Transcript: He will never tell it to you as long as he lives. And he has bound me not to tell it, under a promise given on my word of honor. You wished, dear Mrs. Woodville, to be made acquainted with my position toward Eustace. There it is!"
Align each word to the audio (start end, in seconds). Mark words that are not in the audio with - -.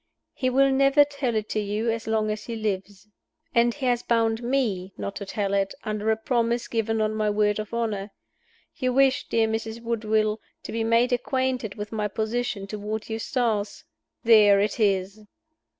He 0.33 0.49
will 0.49 0.71
never 0.71 1.03
tell 1.05 1.35
it 1.35 1.47
to 1.49 1.59
you 1.59 1.91
as 1.91 2.07
long 2.07 2.31
as 2.31 2.45
he 2.45 2.55
lives. 2.55 3.07
And 3.53 3.71
he 3.71 3.85
has 3.85 4.01
bound 4.01 4.41
me 4.41 4.93
not 4.97 5.15
to 5.17 5.27
tell 5.27 5.53
it, 5.53 5.75
under 5.83 6.09
a 6.09 6.17
promise 6.17 6.67
given 6.67 6.99
on 7.01 7.13
my 7.13 7.29
word 7.29 7.59
of 7.59 7.71
honor. 7.71 8.09
You 8.75 8.93
wished, 8.93 9.29
dear 9.29 9.47
Mrs. 9.47 9.79
Woodville, 9.79 10.41
to 10.63 10.71
be 10.71 10.83
made 10.83 11.13
acquainted 11.13 11.75
with 11.75 11.91
my 11.91 12.07
position 12.07 12.65
toward 12.65 13.09
Eustace. 13.11 13.83
There 14.23 14.59
it 14.59 14.79
is!" 14.79 15.23